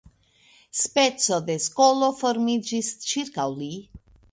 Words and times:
Speco 0.83 1.37
de 1.51 1.57
skolo 1.67 2.11
formiĝis 2.23 2.91
ĉirkaŭ 3.13 3.49
li. 3.63 3.73